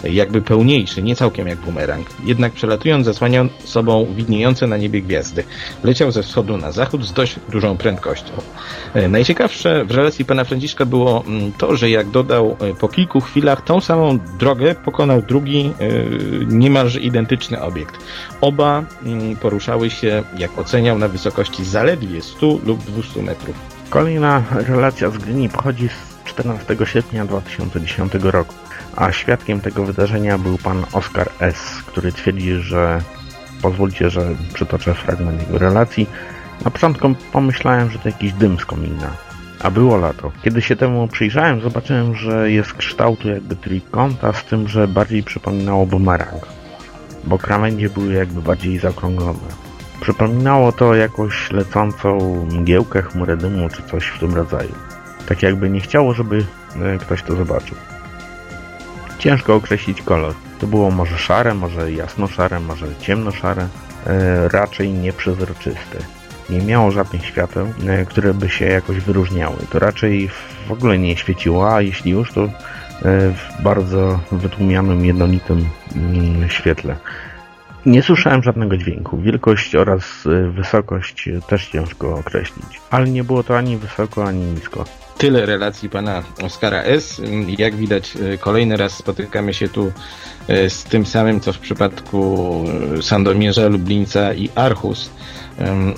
jakby 0.04 0.42
pełniejszy, 0.42 1.02
nie 1.02 1.16
całkiem 1.16 1.48
jak 1.48 1.58
bumerang. 1.58 2.06
Jednak 2.24 2.52
przelatując 2.52 3.06
zasłaniał 3.06 3.48
sobą 3.64 4.06
widniejące 4.14 4.66
na 4.66 4.76
niebie 4.76 5.02
gwiazdy. 5.02 5.44
Leciał 5.84 6.12
ze 6.12 6.22
wschodu 6.22 6.56
na 6.56 6.72
zachód 6.72 7.04
z 7.04 7.12
dość 7.12 7.36
dużą 7.48 7.76
prędkością. 7.76 8.32
E, 8.94 9.08
najciekawsze 9.08 9.84
w 9.84 9.90
relacji 9.90 10.24
pana 10.24 10.44
Franciszka 10.44 10.86
było 10.86 11.24
mm, 11.26 11.52
to, 11.52 11.76
że 11.76 11.90
jak 11.90 12.10
dodał, 12.10 12.56
e, 12.60 12.74
po 12.74 12.88
kilku 12.88 13.20
chwilach 13.20 13.64
tą 13.64 13.80
samą 13.80 14.18
drogę 14.38 14.74
pokonał 14.74 15.22
drugi 15.22 15.72
e, 15.78 15.88
niemalże 16.46 17.00
identyczny 17.00 17.62
obiekt. 17.62 17.96
Oba 18.40 18.84
mm, 19.02 19.36
poruszały 19.36 19.90
się, 19.90 20.22
jak 20.38 20.58
oceniał, 20.58 20.98
na 20.98 21.08
wysokości 21.08 21.64
zaledwie 21.64 22.22
100 22.22 22.46
lub 22.46 22.84
200 22.84 23.22
metrów. 23.22 23.56
Kolejna 23.90 24.42
relacja 24.50 25.10
z 25.10 25.18
Gdyni 25.18 25.48
pochodzi 25.48 25.88
z 25.88 26.28
14 26.28 26.76
sierpnia 26.84 27.24
2010 27.24 28.12
roku 28.14 28.65
a 28.96 29.12
świadkiem 29.12 29.60
tego 29.60 29.84
wydarzenia 29.84 30.38
był 30.38 30.58
pan 30.58 30.84
Oskar 30.92 31.28
S., 31.40 31.82
który 31.86 32.12
twierdzi, 32.12 32.54
że 32.54 33.00
pozwólcie, 33.62 34.10
że 34.10 34.34
przytoczę 34.54 34.94
fragment 34.94 35.40
jego 35.40 35.58
relacji. 35.58 36.06
Na 36.64 36.70
początku 36.70 37.14
pomyślałem, 37.32 37.90
że 37.90 37.98
to 37.98 38.08
jakiś 38.08 38.32
dym 38.32 38.58
z 38.58 38.64
komina, 38.64 39.10
a 39.60 39.70
było 39.70 39.96
lato. 39.96 40.32
Kiedy 40.42 40.62
się 40.62 40.76
temu 40.76 41.08
przyjrzałem, 41.08 41.60
zobaczyłem, 41.60 42.14
że 42.14 42.50
jest 42.50 42.72
kształtu 42.72 43.28
jakby 43.28 43.56
trójkąta, 43.56 44.32
z 44.32 44.44
tym, 44.44 44.68
że 44.68 44.88
bardziej 44.88 45.22
przypominało 45.22 45.86
bumerang, 45.86 46.46
bo 47.24 47.38
krawędzie 47.38 47.90
były 47.90 48.12
jakby 48.12 48.42
bardziej 48.42 48.78
zaokrąglone. 48.78 49.66
Przypominało 50.00 50.72
to 50.72 50.94
jakąś 50.94 51.50
lecącą 51.50 52.18
mgiełkę, 52.52 53.02
chmurę 53.02 53.36
dymu 53.36 53.68
czy 53.68 53.82
coś 53.82 54.06
w 54.06 54.18
tym 54.18 54.34
rodzaju. 54.34 54.72
Tak 55.28 55.42
jakby 55.42 55.70
nie 55.70 55.80
chciało, 55.80 56.14
żeby 56.14 56.44
e, 56.82 56.98
ktoś 56.98 57.22
to 57.22 57.36
zobaczył. 57.36 57.76
Ciężko 59.26 59.54
określić 59.54 60.02
kolor. 60.02 60.34
To 60.58 60.66
było 60.66 60.90
może 60.90 61.18
szare, 61.18 61.54
może 61.54 61.92
jasno-szare, 61.92 62.60
może 62.60 62.86
ciemno-szare, 63.00 63.68
e, 64.06 64.48
raczej 64.48 64.92
nieprzezroczyste. 64.92 65.98
Nie 66.50 66.60
miało 66.60 66.90
żadnych 66.90 67.26
świateł, 67.26 67.66
e, 67.86 68.04
które 68.04 68.34
by 68.34 68.48
się 68.48 68.64
jakoś 68.64 69.00
wyróżniały. 69.00 69.56
To 69.70 69.78
raczej 69.78 70.28
w 70.68 70.72
ogóle 70.72 70.98
nie 70.98 71.16
świeciło, 71.16 71.74
a 71.74 71.80
jeśli 71.80 72.10
już, 72.10 72.32
to 72.32 72.44
e, 72.44 72.50
w 73.32 73.62
bardzo 73.62 74.20
wytłumianym, 74.32 75.04
jednolitym 75.04 75.68
mm, 75.96 76.48
świetle. 76.48 76.96
Nie 77.86 78.02
słyszałem 78.02 78.42
żadnego 78.42 78.76
dźwięku. 78.76 79.18
Wielkość 79.18 79.74
oraz 79.74 80.04
wysokość 80.50 81.28
też 81.48 81.68
ciężko 81.68 82.14
określić. 82.14 82.80
Ale 82.90 83.08
nie 83.10 83.24
było 83.24 83.42
to 83.42 83.58
ani 83.58 83.76
wysoko, 83.76 84.24
ani 84.24 84.44
nisko 84.44 84.84
tyle 85.18 85.46
relacji 85.46 85.88
pana 85.90 86.22
Oskara 86.42 86.82
S. 86.82 87.22
Jak 87.58 87.74
widać, 87.74 88.16
e, 88.16 88.38
kolejny 88.38 88.76
raz 88.76 88.92
spotykamy 88.96 89.54
się 89.54 89.68
tu 89.68 89.92
e, 90.48 90.70
z 90.70 90.84
tym 90.84 91.06
samym, 91.06 91.40
co 91.40 91.52
w 91.52 91.58
przypadku 91.58 92.64
e, 92.98 93.02
Sandomierza, 93.02 93.68
Lublińca 93.68 94.34
i 94.34 94.50
Archus. 94.54 95.10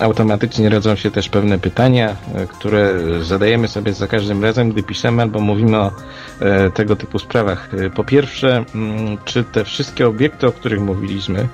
Automatycznie 0.00 0.68
rodzą 0.68 0.96
się 0.96 1.10
też 1.10 1.28
pewne 1.28 1.58
pytania, 1.58 2.16
które 2.48 2.92
zadajemy 3.22 3.68
sobie 3.68 3.92
za 3.92 4.06
każdym 4.06 4.44
razem, 4.44 4.70
gdy 4.70 4.82
piszemy 4.82 5.22
albo 5.22 5.40
mówimy 5.40 5.78
o 5.78 5.92
tego 6.74 6.96
typu 6.96 7.18
sprawach. 7.18 7.70
Po 7.94 8.04
pierwsze, 8.04 8.64
czy 9.24 9.44
te 9.44 9.64
wszystkie 9.64 10.08
obiekty, 10.08 10.46
o 10.46 10.52
których 10.52 10.80
mówiliśmy, 10.80 11.48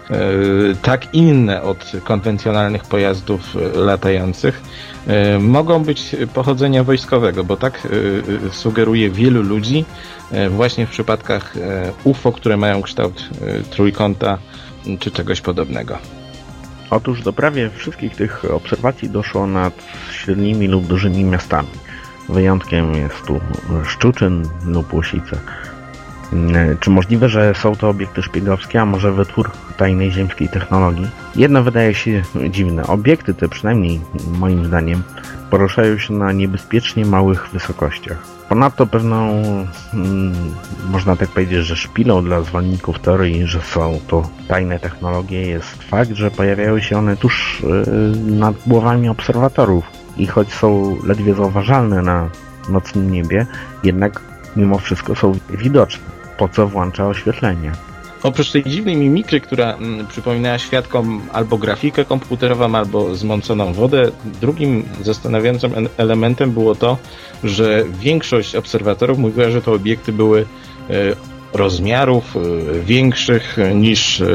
tak 0.82 1.14
inne 1.14 1.62
od 1.62 1.92
konwencjonalnych 2.04 2.84
pojazdów 2.84 3.56
latających, 3.74 4.62
E, 5.06 5.38
mogą 5.38 5.84
być 5.84 6.16
pochodzenia 6.34 6.84
wojskowego, 6.84 7.44
bo 7.44 7.56
tak 7.56 7.86
e, 7.86 8.46
e, 8.46 8.52
sugeruje 8.52 9.10
wielu 9.10 9.42
ludzi 9.42 9.84
właśnie 10.50 10.86
w 10.86 10.90
przypadkach 10.90 11.54
UFO, 12.04 12.32
które 12.32 12.56
mają 12.56 12.82
kształt 12.82 13.28
trójkąta 13.70 14.38
czy 15.00 15.10
czegoś 15.10 15.40
podobnego. 15.40 15.98
Otóż 16.90 17.22
do 17.22 17.32
prawie 17.32 17.70
wszystkich 17.70 18.16
tych 18.16 18.44
obserwacji 18.52 19.10
doszło 19.10 19.46
nad 19.46 19.74
średnimi 20.12 20.68
lub 20.68 20.86
dużymi 20.86 21.24
miastami. 21.24 21.68
Wyjątkiem 22.28 22.94
jest 22.94 23.22
tu 23.26 23.40
Szczuczyn 23.84 24.42
lub 24.66 24.94
Łosice. 24.94 25.38
E, 26.54 26.76
czy 26.80 26.90
możliwe, 26.90 27.28
że 27.28 27.54
są 27.54 27.76
to 27.76 27.88
obiekty 27.88 28.22
szpiegowskie, 28.22 28.80
a 28.80 28.86
może 28.86 29.12
wytwór 29.12 29.50
tajnej 29.76 30.12
ziemskiej 30.12 30.48
technologii? 30.48 31.10
Jedno 31.36 31.62
wydaje 31.62 31.94
się 31.94 32.22
dziwne. 32.50 32.86
Obiekty 32.86 33.34
te, 33.34 33.48
przynajmniej 33.48 34.00
moim 34.38 34.64
zdaniem, 34.64 35.02
poruszają 35.50 35.98
się 35.98 36.14
na 36.14 36.32
niebezpiecznie 36.32 37.06
małych 37.06 37.48
wysokościach. 37.48 38.33
Ponadto 38.48 38.86
pewną, 38.86 39.42
hmm, 39.92 40.54
można 40.90 41.16
tak 41.16 41.28
powiedzieć, 41.28 41.66
że 41.66 41.76
szpilą 41.76 42.24
dla 42.24 42.42
zwolenników 42.42 42.98
teorii, 42.98 43.46
że 43.46 43.60
są 43.60 44.00
to 44.08 44.22
tajne 44.48 44.78
technologie 44.78 45.40
jest 45.40 45.82
fakt, 45.82 46.10
że 46.10 46.30
pojawiają 46.30 46.80
się 46.80 46.98
one 46.98 47.16
tuż 47.16 47.62
yy, 47.62 48.32
nad 48.32 48.54
głowami 48.66 49.08
obserwatorów 49.08 49.84
i 50.16 50.26
choć 50.26 50.52
są 50.52 50.96
ledwie 51.06 51.34
zauważalne 51.34 52.02
na 52.02 52.30
nocnym 52.68 53.10
niebie, 53.10 53.46
jednak 53.82 54.20
mimo 54.56 54.78
wszystko 54.78 55.14
są 55.14 55.32
widoczne 55.50 56.04
po 56.38 56.48
co 56.48 56.66
włącza 56.66 57.06
oświetlenie. 57.06 57.72
Oprócz 58.24 58.50
tej 58.50 58.64
dziwnej 58.64 58.96
mimikry, 58.96 59.40
która 59.40 59.74
mm, 59.74 60.06
przypominała 60.06 60.58
świadkom 60.58 61.22
albo 61.32 61.58
grafikę 61.58 62.04
komputerową, 62.04 62.74
albo 62.74 63.16
zmąconą 63.16 63.72
wodę, 63.72 64.10
drugim 64.40 64.84
zastanawiającym 65.02 65.88
elementem 65.96 66.50
było 66.52 66.74
to, 66.74 66.96
że 67.44 67.84
większość 68.00 68.56
obserwatorów 68.56 69.18
mówiła, 69.18 69.50
że 69.50 69.62
te 69.62 69.72
obiekty 69.72 70.12
były 70.12 70.46
e, 70.90 70.94
rozmiarów 71.54 72.36
e, 72.36 72.40
większych 72.80 73.56
niż 73.74 74.20
e, 74.20 74.26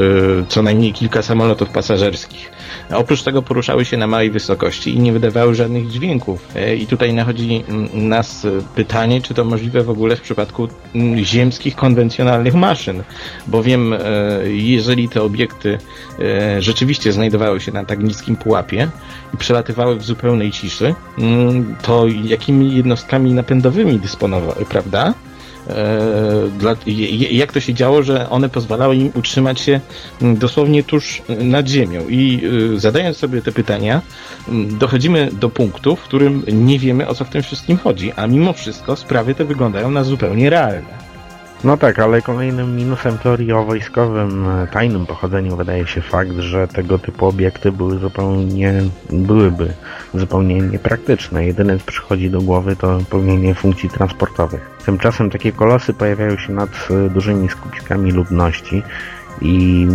co 0.48 0.62
najmniej 0.62 0.92
kilka 0.92 1.22
samolotów 1.22 1.68
pasażerskich. 1.68 2.50
Oprócz 2.90 3.22
tego 3.22 3.42
poruszały 3.42 3.84
się 3.84 3.96
na 3.96 4.06
małej 4.06 4.30
wysokości 4.30 4.94
i 4.94 5.00
nie 5.00 5.12
wydawały 5.12 5.54
żadnych 5.54 5.88
dźwięków. 5.88 6.48
E, 6.56 6.76
I 6.76 6.86
tutaj 6.86 7.14
nachodzi 7.14 7.64
nas 7.94 8.46
pytanie, 8.74 9.22
czy 9.22 9.34
to 9.34 9.44
możliwe 9.44 9.82
w 9.82 9.90
ogóle 9.90 10.16
w 10.16 10.20
przypadku 10.20 10.68
ziemskich, 11.22 11.76
konwencjonalnych 11.76 12.54
maszyn. 12.54 13.02
Bowiem, 13.46 13.94
jeżeli 14.44 15.08
te 15.08 15.22
obiekty 15.22 15.78
rzeczywiście 16.58 17.12
znajdowały 17.12 17.60
się 17.60 17.72
na 17.72 17.84
tak 17.84 18.02
niskim 18.02 18.36
pułapie 18.36 18.88
i 19.34 19.36
przelatywały 19.36 19.96
w 19.96 20.02
zupełnej 20.02 20.50
ciszy, 20.50 20.94
to 21.82 22.06
jakimi 22.24 22.76
jednostkami 22.76 23.32
napędowymi 23.32 23.98
dysponowały, 23.98 24.64
prawda? 24.68 25.14
Dla, 26.58 26.76
jak 27.30 27.52
to 27.52 27.60
się 27.60 27.74
działo, 27.74 28.02
że 28.02 28.30
one 28.30 28.48
pozwalały 28.48 28.96
im 28.96 29.10
utrzymać 29.14 29.60
się 29.60 29.80
mm, 30.22 30.36
dosłownie 30.36 30.84
tuż 30.84 31.22
nad 31.28 31.68
ziemią. 31.68 32.08
I 32.08 32.40
y, 32.74 32.80
zadając 32.80 33.16
sobie 33.16 33.42
te 33.42 33.52
pytania, 33.52 34.02
mm, 34.48 34.78
dochodzimy 34.78 35.28
do 35.32 35.50
punktu, 35.50 35.96
w 35.96 36.02
którym 36.02 36.42
nie 36.52 36.78
wiemy 36.78 37.08
o 37.08 37.14
co 37.14 37.24
w 37.24 37.30
tym 37.30 37.42
wszystkim 37.42 37.78
chodzi, 37.78 38.12
a 38.16 38.26
mimo 38.26 38.52
wszystko 38.52 38.96
sprawy 38.96 39.34
te 39.34 39.44
wyglądają 39.44 39.90
na 39.90 40.04
zupełnie 40.04 40.50
realne. 40.50 41.09
No 41.64 41.76
tak, 41.76 41.98
ale 41.98 42.22
kolejnym 42.22 42.76
minusem 42.76 43.18
teorii 43.18 43.52
o 43.52 43.64
wojskowym 43.64 44.48
e, 44.48 44.66
tajnym 44.66 45.06
pochodzeniu 45.06 45.56
wydaje 45.56 45.86
się 45.86 46.00
fakt, 46.00 46.38
że 46.38 46.68
tego 46.68 46.98
typu 46.98 47.26
obiekty 47.26 47.72
były 47.72 47.98
zupełnie, 47.98 48.82
byłyby 49.10 49.72
zupełnie 50.14 50.54
niepraktyczne. 50.60 51.46
Jedyne 51.46 51.78
co 51.78 51.84
przychodzi 51.86 52.30
do 52.30 52.40
głowy 52.40 52.76
to 52.76 52.98
pełnienie 53.10 53.54
funkcji 53.54 53.90
transportowych. 53.90 54.70
Tymczasem 54.86 55.30
takie 55.30 55.52
kolosy 55.52 55.94
pojawiają 55.94 56.36
się 56.36 56.52
nad 56.52 56.70
e, 56.90 57.10
dużymi 57.10 57.48
skupiskami 57.48 58.12
ludności 58.12 58.82
i 59.42 59.86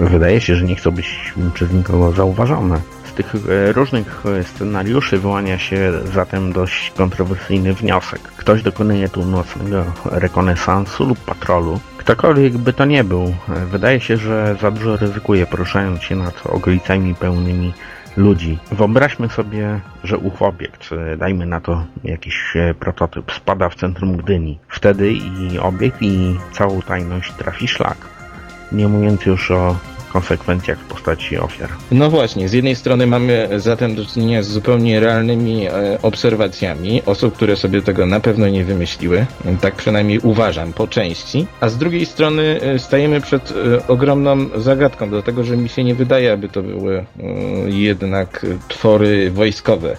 e, 0.00 0.06
wydaje 0.06 0.40
się, 0.40 0.56
że 0.56 0.64
nie 0.64 0.76
chcą 0.76 0.90
być 0.90 1.34
przez 1.54 1.72
nikogo 1.72 2.12
zauważone 2.12 2.80
tych 3.16 3.34
e, 3.34 3.72
różnych 3.72 4.22
e, 4.26 4.44
scenariuszy 4.44 5.18
wyłania 5.18 5.58
się 5.58 5.92
zatem 6.14 6.52
dość 6.52 6.90
kontrowersyjny 6.90 7.74
wniosek. 7.74 8.20
Ktoś 8.20 8.62
dokonuje 8.62 9.08
tu 9.08 9.24
nocnego 9.24 9.84
rekonesansu 10.04 11.06
lub 11.06 11.18
patrolu. 11.18 11.80
Ktokolwiek 11.98 12.58
by 12.58 12.72
to 12.72 12.84
nie 12.84 13.04
był, 13.04 13.22
e, 13.22 13.66
wydaje 13.66 14.00
się, 14.00 14.16
że 14.16 14.56
za 14.60 14.70
dużo 14.70 14.96
ryzykuje 14.96 15.46
poruszając 15.46 16.02
się 16.02 16.16
nad 16.16 16.46
okolicami 16.46 17.14
pełnymi 17.14 17.72
ludzi. 18.16 18.58
Wyobraźmy 18.72 19.28
sobie, 19.28 19.80
że 20.04 20.18
ów 20.18 20.42
obiekt, 20.42 20.90
dajmy 21.18 21.46
na 21.46 21.60
to 21.60 21.84
jakiś 22.04 22.54
prototyp, 22.80 23.32
spada 23.32 23.68
w 23.68 23.74
centrum 23.74 24.16
Gdyni. 24.16 24.58
Wtedy 24.68 25.12
i 25.12 25.58
obiekt 25.58 26.02
i 26.02 26.36
całą 26.52 26.82
tajność 26.82 27.32
trafi 27.32 27.68
szlak. 27.68 27.96
Nie 28.72 28.88
mówiąc 28.88 29.26
już 29.26 29.50
o 29.50 29.76
konsekwencjach 30.12 30.78
w 30.78 30.84
postaci 30.84 31.38
ofiar. 31.38 31.70
No 31.90 32.10
właśnie, 32.10 32.48
z 32.48 32.52
jednej 32.52 32.76
strony 32.76 33.06
mamy 33.06 33.48
zatem 33.56 33.94
do 33.94 34.06
czynienia 34.06 34.42
z 34.42 34.48
zupełnie 34.48 35.00
realnymi 35.00 35.66
e, 35.66 35.98
obserwacjami 36.02 37.02
osób, 37.06 37.34
które 37.34 37.56
sobie 37.56 37.82
tego 37.82 38.06
na 38.06 38.20
pewno 38.20 38.48
nie 38.48 38.64
wymyśliły, 38.64 39.26
tak 39.60 39.74
przynajmniej 39.74 40.18
uważam, 40.18 40.72
po 40.72 40.86
części, 40.88 41.46
a 41.60 41.68
z 41.68 41.78
drugiej 41.78 42.06
strony 42.06 42.60
e, 42.62 42.78
stajemy 42.78 43.20
przed 43.20 43.50
e, 43.50 43.86
ogromną 43.88 44.48
zagadką, 44.56 45.10
dlatego 45.10 45.44
że 45.44 45.56
mi 45.56 45.68
się 45.68 45.84
nie 45.84 45.94
wydaje, 45.94 46.32
aby 46.32 46.48
to 46.48 46.62
były 46.62 47.04
jednak 47.66 48.46
twory 48.68 49.30
wojskowe. 49.30 49.96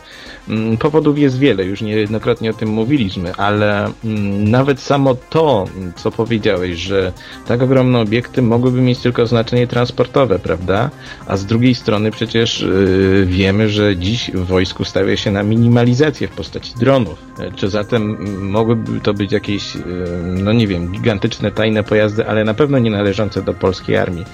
Mm, 0.49 0.77
powodów 0.77 1.19
jest 1.19 1.39
wiele, 1.39 1.65
już 1.65 1.81
niejednokrotnie 1.81 2.49
o 2.49 2.53
tym 2.53 2.69
mówiliśmy, 2.69 3.35
ale 3.35 3.91
mm, 4.05 4.51
nawet 4.51 4.79
samo 4.79 5.15
to, 5.29 5.65
co 5.95 6.11
powiedziałeś, 6.11 6.77
że 6.77 7.13
tak 7.47 7.61
ogromne 7.61 7.99
obiekty 7.99 8.41
mogłyby 8.41 8.81
mieć 8.81 8.99
tylko 8.99 9.27
znaczenie 9.27 9.67
transportowe, 9.67 10.39
prawda? 10.39 10.89
A 11.27 11.37
z 11.37 11.45
drugiej 11.45 11.75
strony 11.75 12.11
przecież 12.11 12.61
yy, 12.61 13.25
wiemy, 13.25 13.69
że 13.69 13.97
dziś 13.97 14.31
w 14.31 14.45
wojsku 14.45 14.85
stawia 14.85 15.17
się 15.17 15.31
na 15.31 15.43
minimalizację 15.43 16.27
w 16.27 16.31
postaci 16.31 16.73
dronów. 16.79 17.23
Czy 17.55 17.69
zatem 17.69 18.17
mogłyby 18.49 18.99
to 18.99 19.13
być 19.13 19.31
jakieś, 19.31 19.75
yy, 19.75 19.81
no 20.23 20.53
nie 20.53 20.67
wiem, 20.67 20.91
gigantyczne 20.91 21.51
tajne 21.51 21.83
pojazdy, 21.83 22.27
ale 22.27 22.43
na 22.43 22.53
pewno 22.53 22.79
nie 22.79 22.91
należące 22.91 23.41
do 23.41 23.53
polskiej 23.53 23.97
armii. 23.97 24.25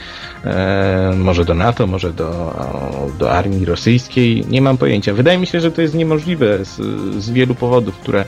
E, 0.46 1.12
może 1.18 1.46
do 1.46 1.54
NATO, 1.54 1.88
może 1.88 2.14
do, 2.14 2.54
do 3.20 3.32
armii 3.32 3.66
rosyjskiej, 3.66 4.46
nie 4.50 4.62
mam 4.62 4.78
pojęcia. 4.78 5.14
Wydaje 5.14 5.38
mi 5.38 5.48
się, 5.48 5.60
że 5.60 5.72
to 5.72 5.82
jest 5.82 5.96
niemożliwe 6.04 6.66
z, 6.66 6.76
z 7.24 7.30
wielu 7.30 7.56
powodów, 7.56 7.98
które 7.98 8.26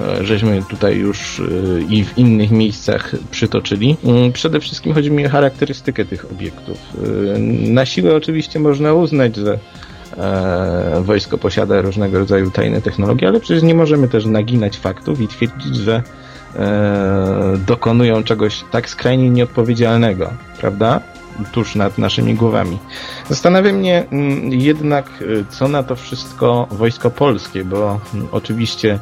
e, 0.00 0.24
żeśmy 0.24 0.62
tutaj 0.70 0.96
już 0.96 1.40
e, 1.40 1.42
i 1.82 2.04
w 2.04 2.18
innych 2.18 2.50
miejscach 2.50 3.12
przytoczyli. 3.30 3.96
Mm, 4.04 4.32
przede 4.32 4.60
wszystkim 4.60 4.94
chodzi 4.94 5.10
mi 5.10 5.26
o 5.26 5.28
charakterystykę 5.28 6.04
tych 6.04 6.30
obiektów. 6.30 6.78
Na 7.60 7.86
siłę 7.86 8.16
oczywiście 8.16 8.60
można 8.60 8.94
uznać, 8.94 9.36
że 9.36 9.58
wojsko 11.00 11.38
posiada 11.38 11.80
różnego 11.80 12.18
rodzaju 12.18 12.50
tajne 12.50 12.82
technologie, 12.82 13.28
ale 13.28 13.40
przecież 13.40 13.62
nie 13.62 13.74
możemy 13.74 14.08
też 14.08 14.24
naginać 14.26 14.78
faktów 14.78 15.20
i 15.20 15.28
twierdzić, 15.28 15.76
że 15.76 16.02
dokonują 17.66 18.22
czegoś 18.22 18.64
tak 18.70 18.88
skrajnie 18.90 19.30
nieodpowiedzialnego, 19.30 20.32
prawda? 20.60 21.00
Tuż 21.52 21.74
nad 21.74 21.98
naszymi 21.98 22.34
głowami. 22.34 22.78
Zastanawia 23.28 23.72
mnie 23.72 24.04
mm, 24.10 24.52
jednak, 24.52 25.22
y, 25.22 25.44
co 25.50 25.68
na 25.68 25.82
to 25.82 25.96
wszystko 25.96 26.66
wojsko 26.70 27.10
polskie, 27.10 27.64
bo 27.64 28.00
mm, 28.14 28.28
oczywiście 28.32 28.98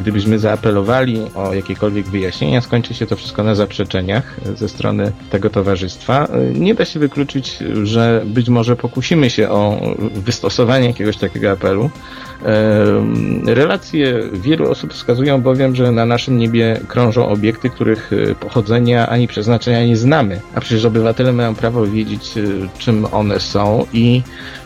gdybyśmy 0.00 0.38
zaapelowali 0.38 1.20
o 1.34 1.54
jakiekolwiek 1.54 2.06
wyjaśnienia, 2.06 2.60
skończy 2.60 2.94
się 2.94 3.06
to 3.06 3.16
wszystko 3.16 3.42
na 3.42 3.54
zaprzeczeniach 3.54 4.40
ze 4.56 4.68
strony 4.68 5.12
tego 5.30 5.50
towarzystwa. 5.50 6.28
Y, 6.54 6.58
nie 6.58 6.74
da 6.74 6.84
się 6.84 7.00
wykluczyć, 7.00 7.58
że 7.82 8.22
być 8.26 8.48
może 8.48 8.76
pokusimy 8.76 9.30
się 9.30 9.50
o 9.50 9.80
wystosowanie 10.14 10.86
jakiegoś 10.86 11.16
takiego 11.16 11.50
apelu, 11.50 11.90
Relacje 13.46 14.22
wielu 14.32 14.70
osób 14.70 14.92
wskazują 14.92 15.42
bowiem, 15.42 15.76
że 15.76 15.92
na 15.92 16.06
naszym 16.06 16.38
niebie 16.38 16.80
krążą 16.88 17.28
obiekty, 17.28 17.70
których 17.70 18.10
e, 18.12 18.34
pochodzenia 18.34 19.08
ani 19.08 19.28
przeznaczenia 19.28 19.86
nie 19.86 19.96
znamy, 19.96 20.40
a 20.54 20.60
przecież 20.60 20.84
obywatele 20.84 21.32
mają 21.32 21.54
prawo 21.54 21.86
wiedzieć, 21.86 22.38
e, 22.38 22.42
czym 22.78 23.06
one 23.12 23.40
są 23.40 23.86
i 23.92 24.22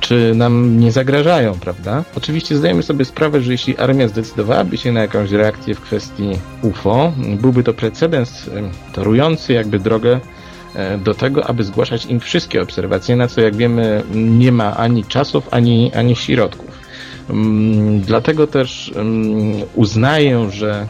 czy 0.00 0.32
nam 0.34 0.80
nie 0.80 0.92
zagrażają, 0.92 1.54
prawda? 1.54 2.04
Oczywiście 2.16 2.56
zdajemy 2.56 2.82
sobie 2.82 3.04
sprawę, 3.04 3.40
że 3.40 3.52
jeśli 3.52 3.78
armia 3.78 4.08
zdecydowałaby 4.08 4.76
się 4.76 4.92
na 4.92 5.00
jakąś 5.00 5.30
reakcję 5.30 5.74
w 5.74 5.80
kwestii 5.80 6.30
UFO, 6.62 7.12
byłby 7.40 7.62
to 7.62 7.74
precedens 7.74 8.50
torujący 8.92 9.52
jakby 9.52 9.78
drogę 9.78 10.20
E, 10.74 10.98
do 10.98 11.14
tego, 11.14 11.46
aby 11.46 11.64
zgłaszać 11.64 12.06
im 12.06 12.20
wszystkie 12.20 12.62
obserwacje, 12.62 13.16
na 13.16 13.28
co 13.28 13.40
jak 13.40 13.56
wiemy 13.56 14.02
nie 14.14 14.52
ma 14.52 14.76
ani 14.76 15.04
czasów, 15.04 15.48
ani, 15.50 15.92
ani 15.94 16.16
środków. 16.16 16.70
Mm, 17.30 18.00
dlatego 18.00 18.46
też 18.46 18.92
mm, 18.96 19.62
uznaję, 19.74 20.50
że 20.50 20.86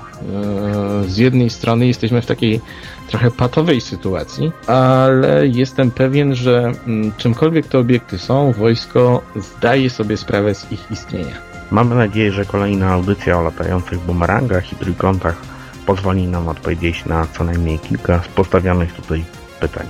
e, 1.03 1.09
z 1.09 1.17
jednej 1.17 1.51
strony 1.51 1.87
jesteśmy 1.87 2.23
w 2.23 2.27
takiej 2.27 2.61
trochę 3.15 3.31
patowej 3.31 3.81
sytuacji, 3.81 4.53
ale 4.67 5.47
jestem 5.47 5.91
pewien, 5.91 6.35
że 6.35 6.73
mm, 6.87 7.13
czymkolwiek 7.17 7.67
te 7.67 7.79
obiekty 7.79 8.19
są, 8.19 8.53
wojsko 8.53 9.23
zdaje 9.37 9.91
sobie 9.91 10.17
sprawę 10.17 10.55
z 10.55 10.73
ich 10.73 10.91
istnienia. 10.91 11.35
Mamy 11.71 11.95
nadzieję, 11.95 12.33
że 12.33 12.45
kolejna 12.45 12.91
audycja 12.91 13.39
o 13.39 13.43
latających 13.43 13.99
bumerangach 13.99 14.73
i 14.73 14.77
trójkątach 14.77 15.37
pozwoli 15.87 16.27
nam 16.27 16.49
odpowiedzieć 16.49 17.05
na 17.05 17.27
co 17.27 17.45
najmniej 17.45 17.79
kilka 17.79 18.23
z 18.23 18.29
postawionych 18.29 18.93
tutaj 18.93 19.25
pytań. 19.61 19.87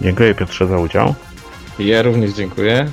Dziękuję 0.00 0.34
Piotrze 0.34 0.66
za 0.66 0.78
udział. 0.78 1.14
Ja 1.78 2.02
również 2.02 2.32
dziękuję. 2.32 2.88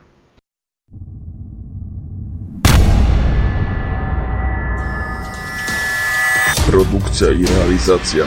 Produkcja 6.70 7.30
i 7.30 7.46
realizacja 7.46 8.24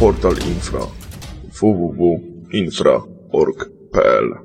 Portal 0.00 0.34
Infra 0.48 0.80
www.infra.org.pl 1.60 4.43